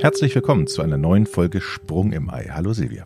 [0.00, 2.48] Herzlich willkommen zu einer neuen Folge Sprung im Ei.
[2.50, 3.04] Hallo Silvia.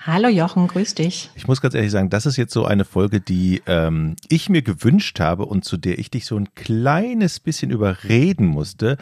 [0.00, 1.30] Hallo Jochen, grüß dich.
[1.36, 4.62] Ich muss ganz ehrlich sagen, das ist jetzt so eine Folge, die ähm, ich mir
[4.62, 8.96] gewünscht habe und zu der ich dich so ein kleines bisschen überreden musste,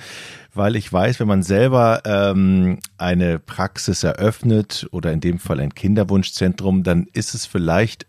[0.52, 5.74] weil ich weiß, wenn man selber ähm, eine Praxis eröffnet oder in dem Fall ein
[5.74, 8.06] Kinderwunschzentrum, dann ist es vielleicht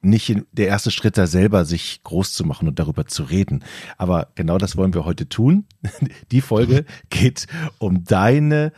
[0.00, 3.64] nicht der erste Schritt da selber, sich groß zu machen und darüber zu reden.
[3.96, 5.66] Aber genau das wollen wir heute tun.
[6.30, 7.46] Die Folge geht
[7.78, 8.72] um deine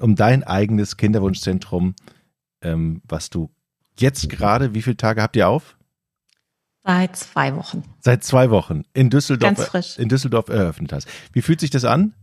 [0.00, 1.94] um dein eigenes Kinderwunschzentrum,
[2.60, 3.50] ähm, was du
[3.98, 5.78] jetzt gerade, wie viele Tage habt ihr auf?
[6.84, 7.82] Seit zwei Wochen.
[8.00, 11.08] Seit zwei Wochen in Düsseldorf, in Düsseldorf eröffnet hast.
[11.32, 12.14] Wie fühlt sich das an?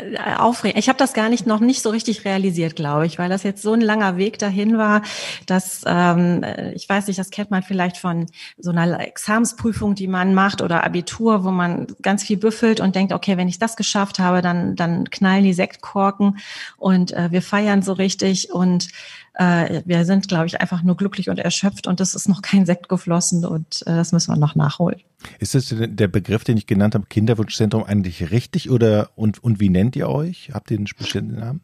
[0.00, 0.78] Äh, aufregend.
[0.78, 3.60] Ich habe das gar nicht noch nicht so richtig realisiert, glaube ich, weil das jetzt
[3.60, 5.02] so ein langer Weg dahin war,
[5.46, 10.06] dass ähm, äh, ich weiß nicht, das kennt man vielleicht von so einer Examensprüfung, die
[10.06, 13.76] man macht oder Abitur, wo man ganz viel büffelt und denkt, okay, wenn ich das
[13.76, 16.38] geschafft habe, dann dann knallen die Sektkorken
[16.76, 18.88] und äh, wir feiern so richtig und
[19.34, 22.66] äh, wir sind, glaube ich, einfach nur glücklich und erschöpft und es ist noch kein
[22.66, 25.00] Sekt geflossen und äh, das müssen wir noch nachholen.
[25.38, 29.70] Ist das der Begriff, den ich genannt habe, Kinderwunschzentrum, eigentlich richtig oder und, und wie
[29.70, 30.50] nennt ihr euch?
[30.52, 31.60] Habt ihr einen bestimmten Namen?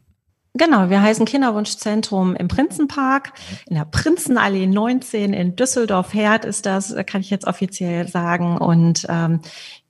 [0.53, 3.31] Genau, wir heißen Kinderwunschzentrum im Prinzenpark,
[3.67, 8.57] in der Prinzenallee 19 in Düsseldorf-Herd ist das, kann ich jetzt offiziell sagen.
[8.57, 9.39] Und ähm,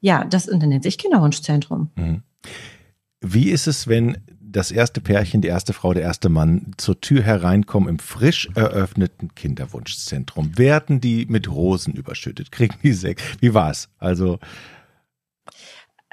[0.02, 1.90] ja, das nennt sich Kinderwunschzentrum.
[1.96, 2.22] Mhm.
[3.22, 4.18] Wie ist es, wenn
[4.52, 9.34] das erste Pärchen, die erste Frau, der erste Mann zur Tür hereinkommen im frisch eröffneten
[9.36, 10.58] Kinderwunschzentrum.
[10.58, 12.52] Werden die mit Rosen überschüttet?
[12.52, 13.22] Kriegen die Sekt?
[13.42, 13.90] Wie war's?
[14.00, 14.40] Also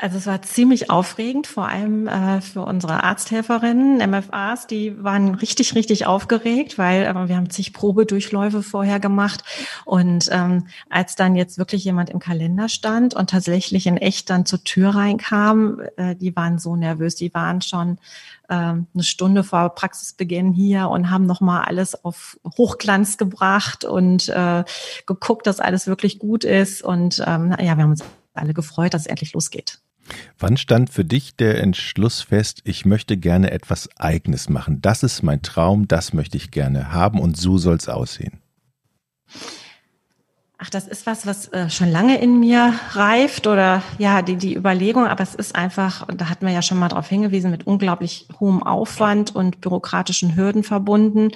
[0.01, 5.75] also es war ziemlich aufregend, vor allem äh, für unsere Arzthelferinnen, MFAs, die waren richtig,
[5.75, 9.43] richtig aufgeregt, weil äh, wir haben zig Probedurchläufe vorher gemacht.
[9.85, 14.47] Und ähm, als dann jetzt wirklich jemand im Kalender stand und tatsächlich in echt dann
[14.47, 17.99] zur Tür reinkam, äh, die waren so nervös, die waren schon
[18.49, 24.63] äh, eine Stunde vor Praxisbeginn hier und haben nochmal alles auf Hochglanz gebracht und äh,
[25.07, 26.85] geguckt, dass alles wirklich gut ist.
[26.85, 29.81] Und ähm, ja, wir haben uns alle gefreut, dass es endlich losgeht.
[30.39, 34.81] Wann stand für dich der Entschluss fest, ich möchte gerne etwas Eigenes machen?
[34.81, 38.41] Das ist mein Traum, das möchte ich gerne haben und so soll es aussehen.
[40.61, 44.57] Ach, das ist was, was äh, schon lange in mir reift oder ja, die, die
[44.57, 47.65] Überlegung, aber es ist einfach, und da hatten wir ja schon mal darauf hingewiesen, mit
[47.69, 51.31] unglaublich hohem Aufwand und bürokratischen Hürden verbunden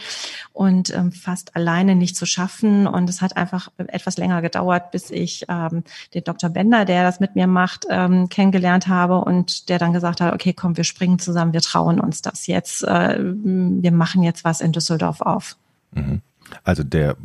[0.52, 2.88] und ähm, fast alleine nicht zu schaffen.
[2.88, 5.84] Und es hat einfach etwas länger gedauert, bis ich ähm,
[6.14, 6.50] den Dr.
[6.50, 10.52] Bender, der das mit mir macht, ähm, kennengelernt habe und der dann gesagt hat, okay,
[10.52, 14.72] komm, wir springen zusammen, wir trauen uns das jetzt, äh, wir machen jetzt was in
[14.72, 15.56] Düsseldorf auf.
[15.92, 16.22] Mhm.
[16.64, 17.16] Also der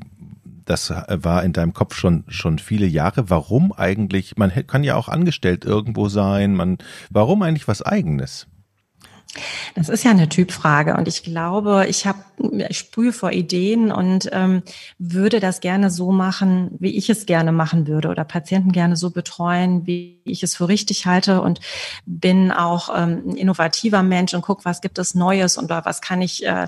[0.68, 3.30] das war in deinem Kopf schon, schon viele Jahre.
[3.30, 4.38] Warum eigentlich?
[4.38, 6.56] Man kann ja auch angestellt irgendwo sein.
[6.56, 6.78] Man,
[7.10, 8.48] warum eigentlich was eigenes?
[9.76, 12.20] Das ist ja eine Typfrage und ich glaube, ich habe,
[12.70, 14.64] ich sprühe vor Ideen und ähm,
[14.98, 19.12] würde das gerne so machen, wie ich es gerne machen würde oder Patienten gerne so
[19.12, 21.60] betreuen, wie ich es für richtig halte und
[22.06, 26.22] bin auch ähm, ein innovativer Mensch und guck, was gibt es Neues und was kann
[26.22, 26.68] ich äh,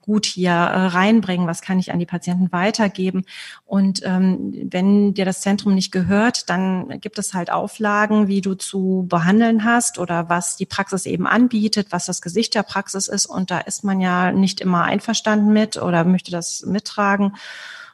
[0.00, 3.24] gut hier äh, reinbringen, was kann ich an die Patienten weitergeben.
[3.64, 8.54] Und ähm, wenn dir das Zentrum nicht gehört, dann gibt es halt Auflagen, wie du
[8.54, 13.26] zu behandeln hast oder was die Praxis eben anbietet, was das Gesicht der Praxis ist.
[13.26, 17.34] Und da ist man ja nicht immer einverstanden mit oder möchte das mittragen.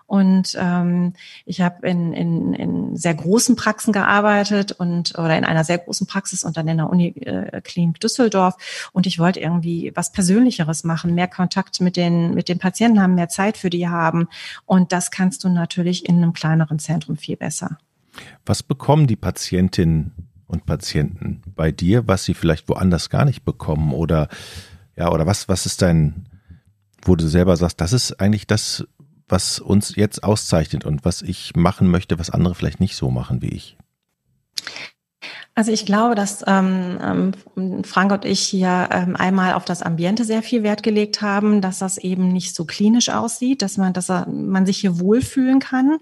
[0.07, 5.65] Und ähm, ich habe in, in, in sehr großen Praxen gearbeitet und oder in einer
[5.65, 8.91] sehr großen Praxis und dann in der Uniklinik Düsseldorf.
[8.93, 13.15] Und ich wollte irgendwie was Persönlicheres machen, mehr Kontakt mit den, mit den Patienten haben,
[13.15, 14.29] mehr Zeit für die haben.
[14.65, 17.79] Und das kannst du natürlich in einem kleineren Zentrum viel besser.
[18.45, 20.13] Was bekommen die Patientinnen
[20.47, 23.93] und Patienten bei dir, was sie vielleicht woanders gar nicht bekommen?
[23.93, 24.29] Oder
[24.97, 26.27] ja, oder was, was ist dein,
[27.03, 28.87] wo du selber sagst, das ist eigentlich das,
[29.29, 33.43] was uns jetzt auszeichnet und was ich machen möchte, was andere vielleicht nicht so machen
[33.43, 33.77] wie ich?
[35.59, 40.27] Also ich glaube, dass ähm, ähm, Frank und ich hier ähm, einmal auf das Ambiente
[40.27, 44.09] sehr viel Wert gelegt haben, dass das eben nicht so klinisch aussieht, dass man, dass
[44.09, 45.97] man sich hier wohlfühlen kann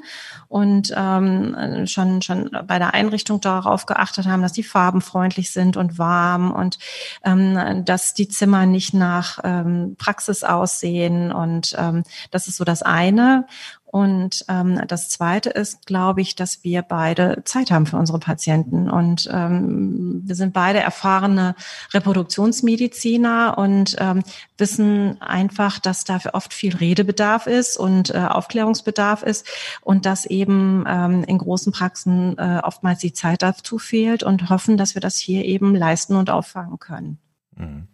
[0.49, 5.77] und ähm, schon schon bei der Einrichtung darauf geachtet haben, dass die Farben freundlich sind
[5.77, 6.81] und warm und
[7.23, 12.03] ähm, dass die Zimmer nicht nach ähm, Praxis aussehen und ähm,
[12.33, 13.47] das ist so das eine.
[13.95, 18.91] Und ähm, das Zweite ist, glaube ich, dass wir beide Zeit haben für unsere Patienten.
[18.91, 21.55] Und ähm, wir sind beide erfahrene
[21.93, 24.25] Reproduktionsmediziner und ähm,
[24.59, 29.47] wissen einfach, dass dafür oft viel Redebedarf ist und äh, Aufklärungsbedarf ist
[29.83, 34.77] und dass eben ähm, in großen Praxen äh, oftmals die Zeit dazu fehlt und hoffen,
[34.77, 37.19] dass wir das hier eben leisten und auffangen können.
[37.55, 37.87] Mhm.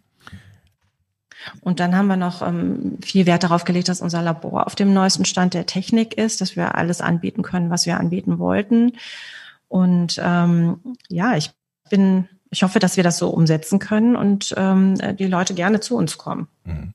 [1.61, 4.93] Und dann haben wir noch ähm, viel Wert darauf gelegt, dass unser Labor auf dem
[4.93, 8.93] neuesten Stand der Technik ist, dass wir alles anbieten können, was wir anbieten wollten.
[9.67, 10.79] Und ähm,
[11.09, 11.51] ja, ich
[11.89, 15.95] bin, ich hoffe, dass wir das so umsetzen können und ähm, die Leute gerne zu
[15.95, 16.47] uns kommen.
[16.65, 16.93] Mhm.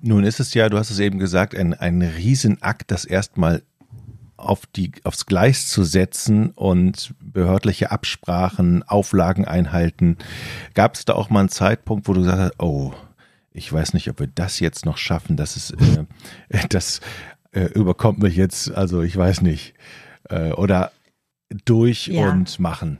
[0.00, 3.62] Nun ist es ja, du hast es eben gesagt, ein, ein Riesenakt, das erstmal
[4.36, 10.18] auf die, aufs Gleis zu setzen und behördliche Absprachen, Auflagen einhalten.
[10.74, 12.92] Gab es da auch mal einen Zeitpunkt, wo du gesagt hast, oh,
[13.56, 15.36] ich weiß nicht, ob wir das jetzt noch schaffen.
[15.36, 16.04] Das ist, äh,
[16.68, 17.00] das
[17.52, 19.74] äh, überkommt mich jetzt, also ich weiß nicht.
[20.28, 20.92] Äh, oder
[21.64, 22.30] durch ja.
[22.30, 22.98] und machen.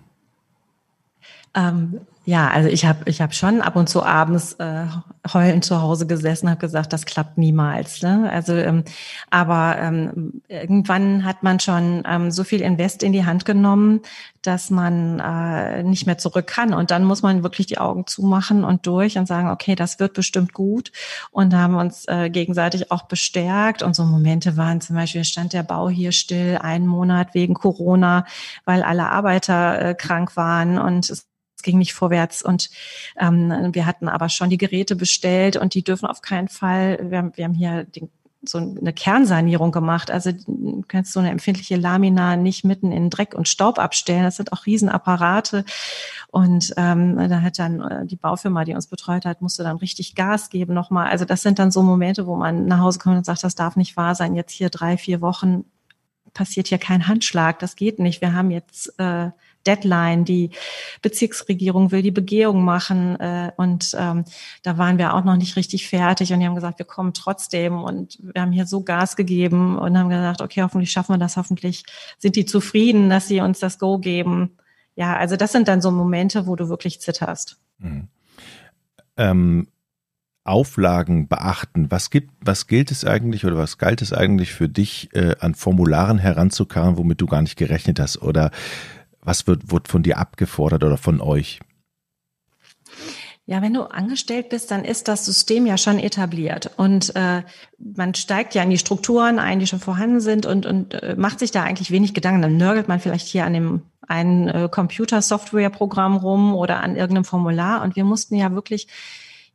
[1.55, 4.87] Ähm, ja, also ich habe ich hab schon ab und zu abends äh,
[5.33, 8.03] heulend zu Hause gesessen, habe gesagt, das klappt niemals.
[8.03, 8.29] Ne?
[8.33, 8.83] Also, ähm,
[9.31, 14.01] aber ähm, irgendwann hat man schon ähm, so viel Invest in die Hand genommen,
[14.43, 16.75] dass man äh, nicht mehr zurück kann.
[16.75, 20.13] Und dann muss man wirklich die Augen zumachen und durch und sagen, okay, das wird
[20.13, 20.91] bestimmt gut.
[21.31, 23.85] Und da haben wir uns äh, gegenseitig auch bestärkt.
[23.85, 28.25] Und so Momente waren zum Beispiel, stand der Bau hier still, einen Monat wegen Corona,
[28.65, 31.29] weil alle Arbeiter äh, krank waren und es
[31.67, 32.71] ging nicht vorwärts und
[33.19, 37.19] ähm, wir hatten aber schon die Geräte bestellt und die dürfen auf keinen Fall, wir
[37.19, 38.09] haben, wir haben hier den,
[38.49, 40.11] so eine Kernsanierung gemacht.
[40.11, 44.23] Also du kannst so eine empfindliche Lamina nicht mitten in Dreck und Staub abstellen.
[44.23, 45.65] Das sind auch Riesenapparate.
[46.29, 50.15] Und ähm, da hat dann äh, die Baufirma, die uns betreut hat, musste dann richtig
[50.15, 51.09] Gas geben nochmal.
[51.09, 53.77] Also das sind dann so Momente, wo man nach Hause kommt und sagt, das darf
[53.77, 54.35] nicht wahr sein.
[54.35, 55.65] Jetzt hier drei, vier Wochen
[56.35, 57.59] passiert hier kein Handschlag.
[57.59, 58.21] Das geht nicht.
[58.21, 59.31] Wir haben jetzt äh,
[59.67, 60.25] Deadline.
[60.25, 60.51] Die
[61.03, 64.25] Bezirksregierung will die Begehung machen äh, und ähm,
[64.63, 67.83] da waren wir auch noch nicht richtig fertig und die haben gesagt, wir kommen trotzdem
[67.83, 71.37] und wir haben hier so Gas gegeben und haben gesagt, okay, hoffentlich schaffen wir das,
[71.37, 71.85] hoffentlich
[72.19, 74.57] sind die zufrieden, dass sie uns das Go geben.
[74.95, 77.59] Ja, also das sind dann so Momente, wo du wirklich zitterst.
[77.79, 78.09] Mhm.
[79.19, 79.69] Ähm,
[80.47, 81.91] Auflagen beachten?
[81.91, 85.55] Was gibt, was gilt es eigentlich oder was galt es eigentlich für dich äh, an
[85.55, 88.23] Formularen heranzukarren, womit du gar nicht gerechnet hast?
[88.23, 88.51] Oder
[89.27, 91.61] was wird, wird von dir abgefordert oder von euch?
[93.49, 97.43] Ja, wenn du angestellt bist, dann ist das System ja schon etabliert und äh,
[97.79, 101.39] man steigt ja in die Strukturen ein, die schon vorhanden sind und, und äh, macht
[101.39, 102.43] sich da eigentlich wenig Gedanken.
[102.43, 107.83] Dann nörgelt man vielleicht hier an dem einen äh, Computer-Software-Programm rum oder an irgendeinem Formular
[107.83, 108.89] und wir mussten ja wirklich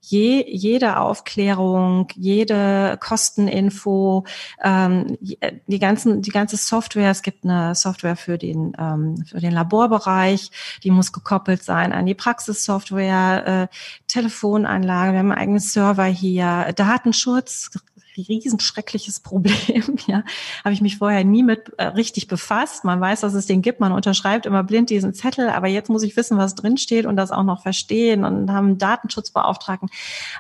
[0.02, 4.26] je, jede Aufklärung, jede Kosteninfo,
[4.64, 9.54] ähm, die ganzen, die ganze Software, es gibt eine Software für den, ähm, für den
[9.54, 10.52] Laborbereich,
[10.84, 13.76] die muss gekoppelt sein an die Praxissoftware, äh,
[14.08, 17.70] Telefonanlage, wir haben einen eigenen Server hier, Datenschutz,
[18.18, 19.98] riesenschreckliches Problem.
[20.08, 20.24] Ja,
[20.64, 22.84] habe ich mich vorher nie mit äh, richtig befasst.
[22.84, 23.80] Man weiß, dass es den gibt.
[23.80, 27.16] Man unterschreibt immer blind diesen Zettel, aber jetzt muss ich wissen, was drin steht und
[27.16, 29.90] das auch noch verstehen und haben einen Datenschutzbeauftragten.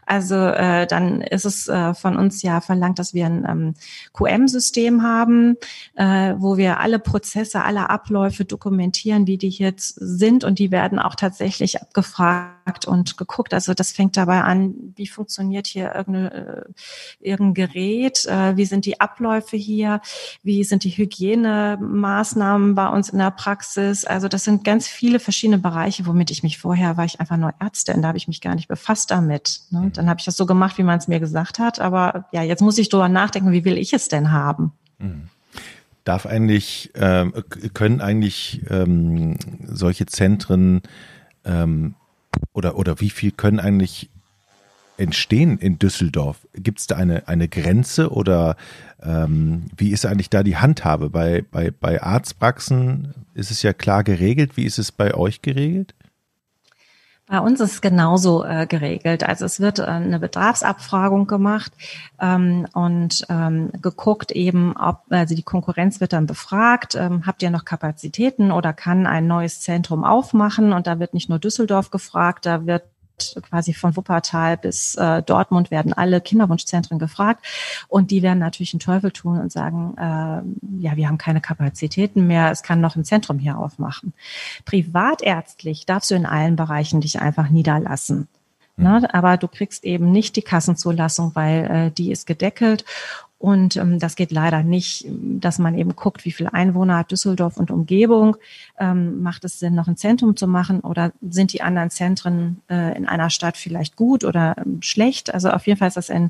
[0.05, 3.73] Also äh, dann ist es äh, von uns ja verlangt, dass wir ein ähm,
[4.13, 5.57] QM-System haben,
[5.95, 10.99] äh, wo wir alle Prozesse, alle Abläufe dokumentieren, wie die jetzt sind und die werden
[10.99, 13.53] auch tatsächlich abgefragt und geguckt.
[13.53, 18.85] Also das fängt dabei an, wie funktioniert hier irgendeine, äh, irgendein Gerät, äh, wie sind
[18.85, 20.01] die Abläufe hier,
[20.43, 24.05] wie sind die Hygienemaßnahmen bei uns in der Praxis.
[24.05, 27.53] Also das sind ganz viele verschiedene Bereiche, womit ich mich vorher, war ich einfach nur
[27.59, 29.61] Ärztin, da habe ich mich gar nicht befasst damit.
[29.69, 29.81] Ne?
[29.81, 29.93] Mhm.
[29.93, 31.79] Dann habe ich das so gemacht, wie man es mir gesagt hat.
[31.79, 34.71] Aber ja, jetzt muss ich drüber nachdenken, wie will ich es denn haben?
[34.99, 35.29] Mhm.
[36.03, 37.33] Darf eigentlich, ähm,
[37.73, 39.37] können eigentlich ähm,
[39.67, 40.81] solche Zentren
[41.45, 41.93] ähm,
[42.53, 44.09] oder, oder wie viel können eigentlich
[44.97, 46.47] entstehen in Düsseldorf?
[46.53, 48.55] Gibt es da eine, eine Grenze oder
[49.01, 51.09] ähm, wie ist eigentlich da die Handhabe?
[51.09, 54.57] Bei, bei, bei Arztpraxen ist es ja klar geregelt.
[54.57, 55.93] Wie ist es bei euch geregelt?
[57.31, 59.23] Bei uns ist es genauso äh, geregelt.
[59.23, 61.71] Also es wird äh, eine Bedarfsabfragung gemacht
[62.19, 67.49] ähm, und ähm, geguckt eben, ob, also die Konkurrenz wird dann befragt, ähm, habt ihr
[67.49, 70.73] noch Kapazitäten oder kann ein neues Zentrum aufmachen?
[70.73, 72.83] Und da wird nicht nur Düsseldorf gefragt, da wird
[73.41, 77.45] quasi von Wuppertal bis äh, Dortmund werden alle Kinderwunschzentren gefragt
[77.87, 82.27] und die werden natürlich einen Teufel tun und sagen, äh, ja, wir haben keine Kapazitäten
[82.27, 84.13] mehr, es kann noch ein Zentrum hier aufmachen.
[84.65, 88.27] Privatärztlich darfst du in allen Bereichen dich einfach niederlassen.
[88.77, 88.83] Mhm.
[88.83, 89.13] Ne?
[89.13, 92.85] Aber du kriegst eben nicht die Kassenzulassung, weil äh, die ist gedeckelt.
[93.41, 97.57] Und ähm, das geht leider nicht, dass man eben guckt, wie viele Einwohner hat Düsseldorf
[97.57, 98.37] und Umgebung.
[98.77, 102.95] Ähm, macht es Sinn, noch ein Zentrum zu machen oder sind die anderen Zentren äh,
[102.95, 105.33] in einer Stadt vielleicht gut oder ähm, schlecht?
[105.33, 106.29] Also auf jeden Fall ist das in,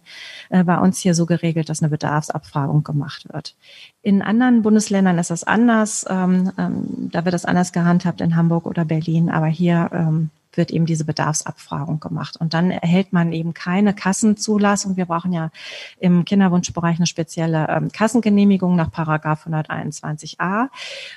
[0.51, 3.55] äh, bei uns hier so geregelt, dass eine Bedarfsabfragung gemacht wird.
[4.01, 6.05] In anderen Bundesländern ist das anders.
[6.09, 9.29] Ähm, ähm, da wird das anders gehandhabt in Hamburg oder Berlin.
[9.29, 12.37] Aber hier ähm, wird eben diese Bedarfsabfragung gemacht.
[12.37, 14.97] Und dann erhält man eben keine Kassenzulassung.
[14.97, 15.51] Wir brauchen ja
[15.99, 20.67] im Kinderwunschbereich eine spezielle ähm, Kassengenehmigung nach Paragraph 121a.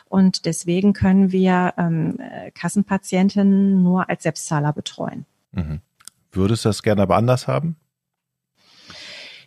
[0.08, 2.18] Und deswegen können wir ähm,
[2.54, 5.26] Kassenpatientinnen nur als Selbstzahler betreuen.
[5.52, 5.80] Mhm.
[6.32, 7.76] Würdest du das gerne aber anders haben?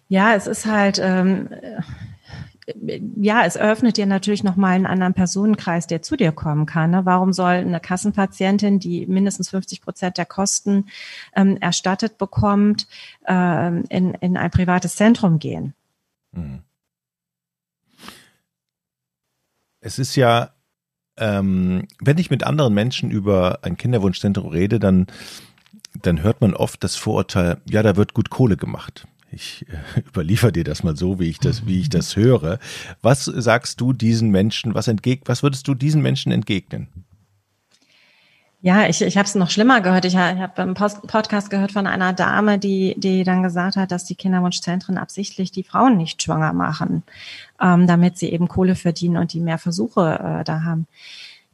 [0.09, 1.49] Ja, es ist halt, ähm,
[2.75, 6.91] ja, es eröffnet dir natürlich nochmal einen anderen Personenkreis, der zu dir kommen kann.
[6.91, 7.05] Ne?
[7.05, 10.87] Warum soll eine Kassenpatientin, die mindestens 50 Prozent der Kosten
[11.35, 12.87] ähm, erstattet bekommt,
[13.25, 15.73] ähm, in, in ein privates Zentrum gehen?
[16.33, 16.59] Mhm.
[19.79, 20.49] Es ist ja,
[21.17, 25.07] ähm, wenn ich mit anderen Menschen über ein Kinderwunschzentrum rede, dann,
[26.01, 29.07] dann hört man oft das Vorurteil, ja, da wird gut Kohle gemacht.
[29.31, 32.59] Ich äh, überliefere dir das mal so, wie ich das, wie ich das höre.
[33.01, 36.87] Was sagst du diesen Menschen, was entgeg was würdest du diesen Menschen entgegnen?
[38.61, 40.05] Ja, ich, ich habe es noch schlimmer gehört.
[40.05, 44.05] Ich, ich habe einen Podcast gehört von einer Dame, die, die dann gesagt hat, dass
[44.05, 47.03] die Kinderwunschzentren absichtlich die Frauen nicht schwanger machen,
[47.61, 50.87] ähm, damit sie eben Kohle verdienen und die mehr Versuche äh, da haben.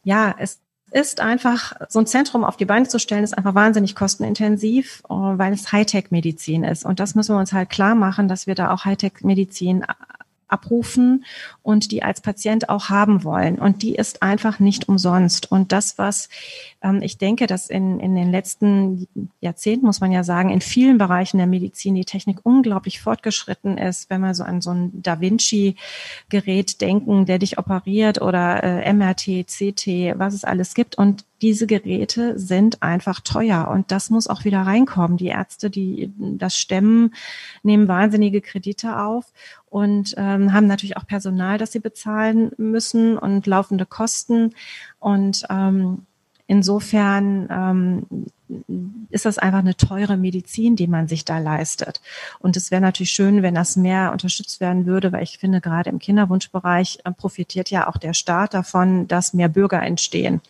[0.06, 0.60] Ja, es
[0.94, 5.14] ist einfach, so ein Zentrum auf die Beine zu stellen, ist einfach wahnsinnig kostenintensiv, äh,
[5.14, 6.86] weil es Hightech-Medizin ist.
[6.86, 9.86] Und das müssen wir uns halt klar machen, dass wir da auch Hightech-Medizin
[10.48, 11.26] abrufen
[11.64, 13.58] und die als Patient auch haben wollen.
[13.58, 15.52] Und die ist einfach nicht umsonst.
[15.52, 16.30] Und das, was
[17.02, 19.08] ich denke, dass in, in den letzten
[19.40, 24.10] Jahrzehnten, muss man ja sagen, in vielen Bereichen der Medizin die Technik unglaublich fortgeschritten ist,
[24.10, 29.48] wenn wir so an so ein Da Vinci-Gerät denken, der dich operiert oder äh, MRT,
[29.48, 30.98] CT, was es alles gibt.
[30.98, 35.18] Und diese Geräte sind einfach teuer und das muss auch wieder reinkommen.
[35.18, 37.14] Die Ärzte, die das stemmen,
[37.64, 39.32] nehmen wahnsinnige Kredite auf
[39.70, 44.54] und ähm, haben natürlich auch Personal, das sie bezahlen müssen und laufende Kosten.
[45.00, 46.06] Und ähm,
[46.48, 48.28] insofern ähm,
[49.10, 52.02] ist das einfach eine teure Medizin, die man sich da leistet.
[52.40, 55.90] Und es wäre natürlich schön, wenn das mehr unterstützt werden würde, weil ich finde, gerade
[55.90, 60.42] im Kinderwunschbereich äh, profitiert ja auch der Staat davon, dass mehr Bürger entstehen.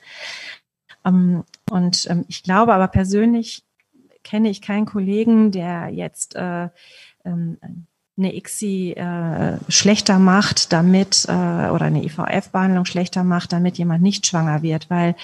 [1.06, 3.64] Ähm, und ähm, ich glaube aber persönlich
[4.24, 6.70] kenne ich keinen Kollegen, der jetzt äh,
[7.26, 7.58] ähm,
[8.16, 14.28] eine ICSI äh, schlechter macht, damit äh, oder eine IVF-Behandlung schlechter macht, damit jemand nicht
[14.28, 15.16] schwanger wird, weil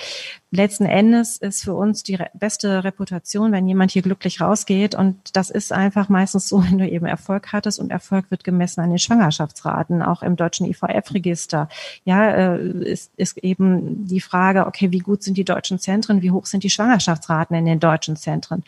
[0.50, 5.36] letzten Endes ist für uns die re beste Reputation, wenn jemand hier glücklich rausgeht und
[5.36, 8.90] das ist einfach meistens so, wenn du eben Erfolg hattest und Erfolg wird gemessen an
[8.90, 11.70] den Schwangerschaftsraten, auch im deutschen IVF-Register.
[12.06, 16.32] Ja, äh, ist, ist eben die Frage, okay, wie gut sind die deutschen Zentren, wie
[16.32, 18.64] hoch sind die Schwangerschaftsraten in den deutschen Zentren?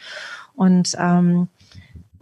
[0.54, 1.48] Und ähm,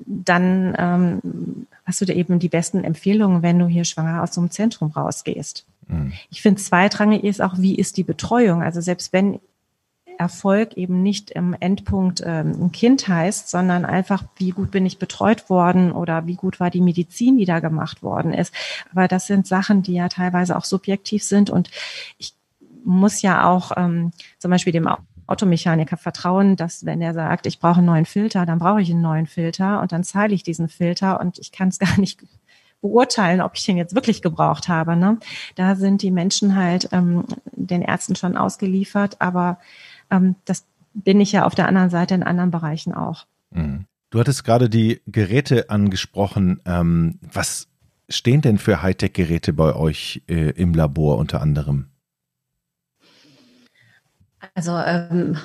[0.06, 4.42] dann ähm, hast du dir eben die besten Empfehlungen, wenn du hier schwanger aus so
[4.42, 5.66] einem Zentrum rausgehst.
[5.88, 6.14] Mhm.
[6.30, 8.62] Ich finde, zweitrangig ist auch, wie ist die Betreuung?
[8.62, 9.40] Also selbst wenn
[10.20, 15.00] Erfolg eben nicht im Endpunkt ähm, ein Kind heißt, sondern einfach, wie gut bin ich
[15.00, 18.54] betreut worden oder wie gut war die Medizin, die da gemacht worden ist.
[18.92, 21.72] Aber das sind Sachen, die ja teilweise auch subjektiv sind und
[22.18, 22.34] ich
[22.84, 24.88] muss ja auch ähm, zum Beispiel dem
[25.30, 29.02] Automechaniker vertrauen, dass wenn er sagt, ich brauche einen neuen Filter, dann brauche ich einen
[29.02, 32.22] neuen Filter und dann zahle ich diesen Filter und ich kann es gar nicht
[32.82, 34.96] beurteilen, ob ich den jetzt wirklich gebraucht habe.
[34.96, 35.18] Ne?
[35.56, 39.60] Da sind die Menschen halt ähm, den Ärzten schon ausgeliefert, aber
[40.10, 43.26] ähm, das bin ich ja auf der anderen Seite in anderen Bereichen auch.
[43.52, 43.86] Mhm.
[44.10, 46.62] Du hattest gerade die Geräte angesprochen.
[46.66, 47.68] Ähm, was
[48.10, 51.90] stehen denn für Hightech-Geräte bei euch äh, im Labor unter anderem?
[54.56, 55.38] Also ähm,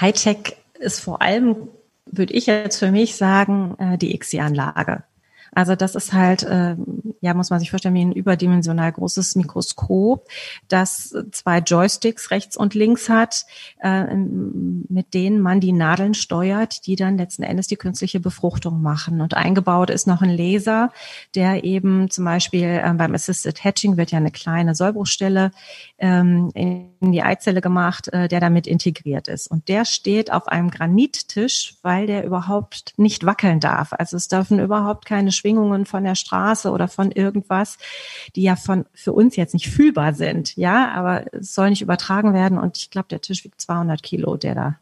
[0.00, 1.68] Hightech ist vor allem,
[2.06, 5.04] würde ich jetzt für mich sagen, äh, die XI-Anlage.
[5.52, 6.76] Also das ist halt, äh,
[7.20, 10.28] ja, muss man sich vorstellen, wie ein überdimensional großes Mikroskop,
[10.68, 13.44] das zwei Joysticks rechts und links hat,
[13.80, 19.20] äh, mit denen man die Nadeln steuert, die dann letzten Endes die künstliche Befruchtung machen.
[19.20, 20.92] Und eingebaut ist noch ein Laser,
[21.34, 25.50] der eben zum Beispiel äh, beim Assisted Hatching wird ja eine kleine Sollbruchstelle
[25.98, 29.48] ähm, in die Eizelle gemacht, äh, der damit integriert ist.
[29.48, 33.92] Und der steht auf einem Granittisch, weil der überhaupt nicht wackeln darf.
[33.92, 37.78] Also es dürfen überhaupt keine Schwingungen von der Straße oder von irgendwas,
[38.36, 40.56] die ja von für uns jetzt nicht fühlbar sind.
[40.56, 42.58] Ja, aber es soll nicht übertragen werden.
[42.58, 44.78] Und ich glaube, der Tisch wiegt 200 Kilo, der da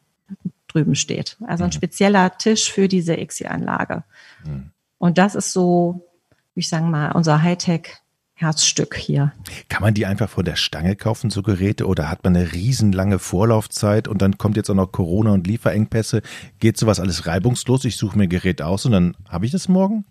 [0.68, 1.36] drüben steht.
[1.46, 1.74] Also ein mhm.
[1.74, 4.04] spezieller Tisch für diese XI-Anlage.
[4.44, 4.70] Mhm.
[4.98, 6.06] Und das ist so,
[6.54, 7.98] ich sagen mal, unser Hightech
[8.38, 9.32] Herzstück hier.
[9.70, 13.18] Kann man die einfach vor der Stange kaufen, so Geräte, oder hat man eine riesenlange
[13.18, 16.20] Vorlaufzeit und dann kommt jetzt auch noch Corona und Lieferengpässe?
[16.58, 17.86] Geht sowas alles reibungslos?
[17.86, 20.04] Ich suche mir ein Gerät aus und dann habe ich das morgen?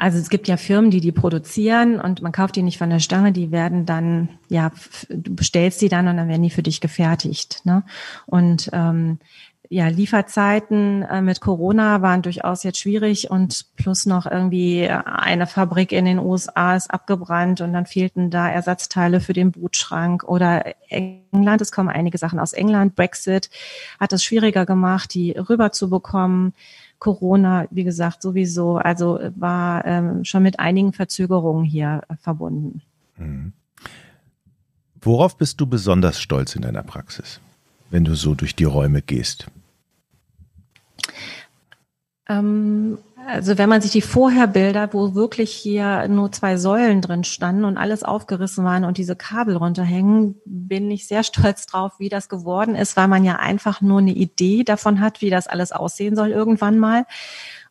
[0.00, 3.00] Also es gibt ja Firmen, die die produzieren und man kauft die nicht von der
[3.00, 4.72] Stange, die werden dann, ja,
[5.10, 7.60] du bestellst die dann und dann werden die für dich gefertigt.
[7.64, 7.84] Ne?
[8.24, 9.18] Und ähm,
[9.68, 15.92] ja, Lieferzeiten äh, mit Corona waren durchaus jetzt schwierig und plus noch irgendwie eine Fabrik
[15.92, 21.60] in den USA ist abgebrannt und dann fehlten da Ersatzteile für den Bootschrank oder England,
[21.60, 23.50] es kommen einige Sachen aus England, Brexit
[24.00, 26.54] hat es schwieriger gemacht, die rüber zu bekommen.
[27.00, 32.82] Corona, wie gesagt, sowieso, also war ähm, schon mit einigen Verzögerungen hier äh, verbunden.
[33.16, 33.52] Mhm.
[35.00, 37.40] Worauf bist du besonders stolz in deiner Praxis,
[37.88, 39.46] wenn du so durch die Räume gehst?
[42.28, 47.64] Ähm, also wenn man sich die Vorherbilder, wo wirklich hier nur zwei Säulen drin standen
[47.64, 52.28] und alles aufgerissen waren und diese Kabel runterhängen, bin ich sehr stolz drauf, wie das
[52.28, 56.16] geworden ist, weil man ja einfach nur eine Idee davon hat, wie das alles aussehen
[56.16, 57.04] soll irgendwann mal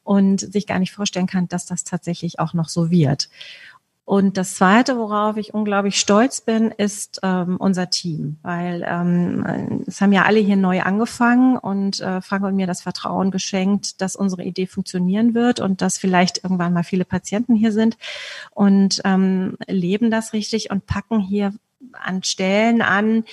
[0.04, 3.30] und sich gar nicht vorstellen kann, dass das tatsächlich auch noch so wird.
[4.10, 10.02] Und das Zweite, worauf ich unglaublich stolz bin, ist ähm, unser Team, weil ähm, es
[10.02, 14.16] haben ja alle hier neu angefangen und äh, Frank und mir das Vertrauen geschenkt, dass
[14.16, 18.00] unsere Idee funktionieren wird und dass vielleicht irgendwann mal viele Patienten hier sind
[18.50, 21.54] und ähm, leben das richtig und packen hier
[21.94, 23.26] an Stellen an,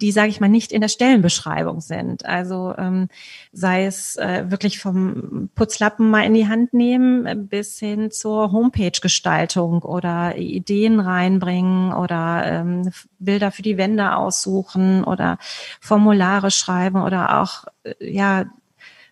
[0.00, 2.24] die, sage ich mal, nicht in der Stellenbeschreibung sind.
[2.24, 3.08] Also ähm,
[3.52, 9.82] sei es äh, wirklich vom Putzlappen mal in die Hand nehmen bis hin zur Homepage-Gestaltung
[9.82, 15.38] oder Ideen reinbringen oder ähm, Bilder für die Wände aussuchen oder
[15.80, 18.46] Formulare schreiben oder auch äh, ja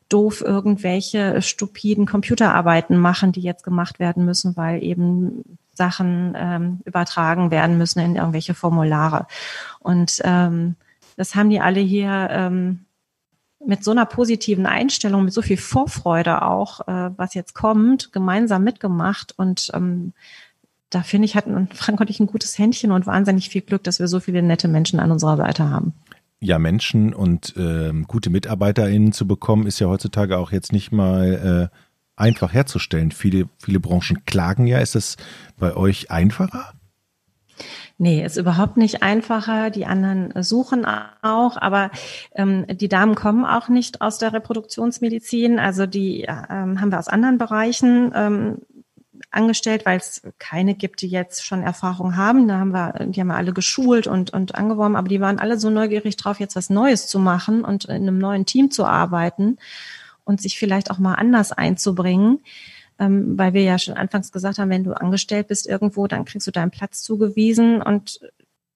[0.08, 7.50] doof irgendwelche stupiden Computerarbeiten machen, die jetzt gemacht werden müssen, weil eben Sachen ähm, übertragen
[7.50, 9.26] werden müssen in irgendwelche Formulare.
[9.78, 10.76] Und ähm,
[11.16, 12.80] das haben die alle hier ähm,
[13.64, 18.62] mit so einer positiven Einstellung, mit so viel Vorfreude auch, äh, was jetzt kommt, gemeinsam
[18.62, 19.34] mitgemacht.
[19.36, 20.12] Und ähm,
[20.90, 23.98] da finde ich, hatten Frank und ich ein gutes Händchen und wahnsinnig viel Glück, dass
[23.98, 25.94] wir so viele nette Menschen an unserer Seite haben.
[26.40, 31.70] Ja, Menschen und äh, gute MitarbeiterInnen zu bekommen, ist ja heutzutage auch jetzt nicht mal
[31.72, 31.76] äh,
[32.18, 33.12] einfach herzustellen.
[33.12, 34.78] Viele, viele Branchen klagen ja.
[34.78, 35.16] Ist das
[35.58, 36.72] bei euch einfacher?
[38.00, 39.70] Nee, ist überhaupt nicht einfacher.
[39.70, 41.90] Die anderen suchen auch, aber
[42.34, 45.58] ähm, die Damen kommen auch nicht aus der Reproduktionsmedizin.
[45.58, 48.58] Also die ähm, haben wir aus anderen Bereichen ähm,
[49.32, 52.46] angestellt, weil es keine gibt, die jetzt schon Erfahrung haben.
[52.46, 55.58] Da haben wir, die haben wir alle geschult und, und angeworben, aber die waren alle
[55.58, 59.58] so neugierig drauf, jetzt was Neues zu machen und in einem neuen Team zu arbeiten
[60.28, 62.40] und sich vielleicht auch mal anders einzubringen.
[63.00, 66.46] Ähm, weil wir ja schon anfangs gesagt haben, wenn du angestellt bist irgendwo, dann kriegst
[66.46, 68.20] du deinen Platz zugewiesen und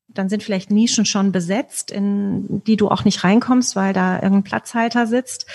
[0.08, 4.44] dann sind vielleicht Nischen schon besetzt, in die du auch nicht reinkommst, weil da irgendein
[4.44, 5.46] Platzhalter sitzt.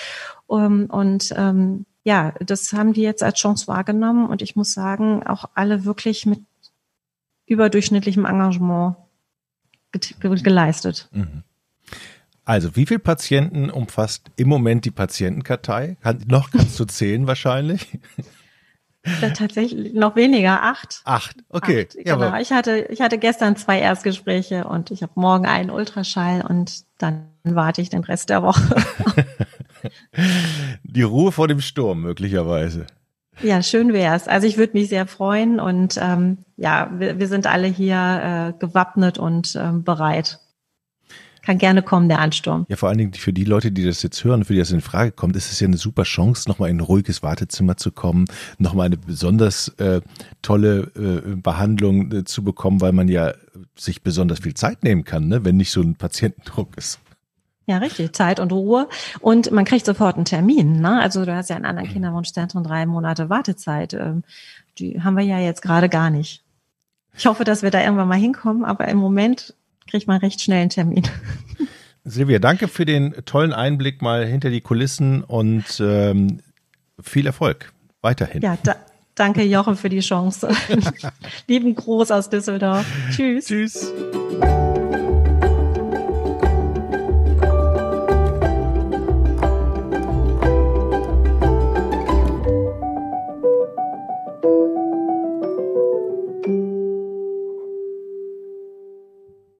[0.46, 5.26] Um, und ähm, ja, das haben die jetzt als Chance wahrgenommen und ich muss sagen,
[5.26, 6.40] auch alle wirklich mit
[7.46, 8.96] überdurchschnittlichem Engagement
[10.20, 11.08] geleistet.
[11.12, 11.42] Mhm.
[12.48, 15.98] Also, wie viele Patienten umfasst im Moment die Patientenkartei?
[16.02, 17.98] Kann, noch kannst du zählen wahrscheinlich.
[19.20, 21.02] Da tatsächlich noch weniger, acht.
[21.04, 21.86] Acht, okay.
[21.86, 22.22] Acht, genau.
[22.22, 26.84] Ja, ich hatte, ich hatte gestern zwei Erstgespräche und ich habe morgen einen Ultraschall und
[26.96, 28.76] dann warte ich den Rest der Woche.
[30.84, 32.86] Die Ruhe vor dem Sturm möglicherweise.
[33.42, 34.26] Ja, schön wär's.
[34.26, 38.58] Also ich würde mich sehr freuen und ähm, ja, wir, wir sind alle hier äh,
[38.58, 40.40] gewappnet und ähm, bereit
[41.48, 42.66] kann gerne kommen, der Ansturm.
[42.68, 44.82] Ja, vor allen Dingen für die Leute, die das jetzt hören, für die das in
[44.82, 48.26] Frage kommt, ist es ja eine super Chance, nochmal in ein ruhiges Wartezimmer zu kommen,
[48.58, 50.02] nochmal eine besonders äh,
[50.42, 53.32] tolle äh, Behandlung äh, zu bekommen, weil man ja
[53.78, 57.00] sich besonders viel Zeit nehmen kann, ne, wenn nicht so ein Patientendruck ist.
[57.64, 58.14] Ja, richtig.
[58.14, 58.86] Zeit und Ruhe.
[59.20, 60.82] Und man kriegt sofort einen Termin.
[60.82, 61.00] Ne?
[61.00, 63.94] Also du hast ja in anderen Kinderwunschzentren drei Monate Wartezeit.
[63.94, 64.22] Ähm,
[64.78, 66.44] die haben wir ja jetzt gerade gar nicht.
[67.16, 69.54] Ich hoffe, dass wir da irgendwann mal hinkommen, aber im Moment
[69.88, 71.02] kriegt man recht schnell einen Termin.
[72.04, 76.40] Silvia, danke für den tollen Einblick mal hinter die Kulissen und ähm,
[77.00, 78.42] viel Erfolg weiterhin.
[78.42, 78.76] Ja, da,
[79.14, 80.48] danke Jochen für die Chance.
[81.46, 82.86] Lieben Gruß aus Düsseldorf.
[83.10, 83.46] Tschüss.
[83.46, 83.92] Tschüss.